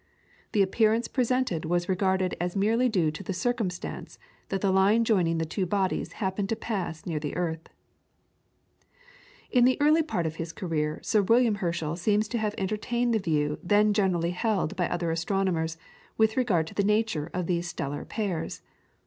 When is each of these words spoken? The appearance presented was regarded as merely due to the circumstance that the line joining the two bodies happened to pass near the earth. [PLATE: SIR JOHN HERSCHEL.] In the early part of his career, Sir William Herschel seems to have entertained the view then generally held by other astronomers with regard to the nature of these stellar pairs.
The 0.53 0.63
appearance 0.63 1.07
presented 1.07 1.63
was 1.63 1.87
regarded 1.87 2.35
as 2.41 2.55
merely 2.55 2.89
due 2.89 3.11
to 3.11 3.21
the 3.21 3.33
circumstance 3.35 4.17
that 4.49 4.61
the 4.61 4.71
line 4.71 5.03
joining 5.03 5.37
the 5.37 5.45
two 5.45 5.67
bodies 5.67 6.13
happened 6.13 6.49
to 6.49 6.55
pass 6.55 7.05
near 7.05 7.19
the 7.19 7.35
earth. 7.35 7.65
[PLATE: 7.65 7.69
SIR 7.69 8.89
JOHN 8.89 8.95
HERSCHEL.] 8.97 9.57
In 9.59 9.65
the 9.65 9.77
early 9.79 10.01
part 10.01 10.25
of 10.25 10.35
his 10.37 10.53
career, 10.53 10.99
Sir 11.03 11.21
William 11.21 11.53
Herschel 11.61 11.95
seems 11.95 12.27
to 12.29 12.39
have 12.39 12.55
entertained 12.57 13.13
the 13.13 13.19
view 13.19 13.59
then 13.61 13.93
generally 13.93 14.31
held 14.31 14.75
by 14.75 14.89
other 14.89 15.11
astronomers 15.11 15.77
with 16.17 16.35
regard 16.35 16.65
to 16.65 16.73
the 16.73 16.83
nature 16.83 17.29
of 17.31 17.45
these 17.45 17.67
stellar 17.67 18.03
pairs. 18.03 18.63